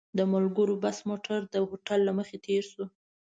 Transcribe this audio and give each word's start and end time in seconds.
د 0.17 0.19
ملګرو 0.33 0.75
بس 0.83 0.97
موټر 1.09 1.39
د 1.53 1.55
هوټل 1.67 1.99
له 2.07 2.11
مخې 2.19 2.37
تېر 2.45 2.63
شو. 2.71 2.85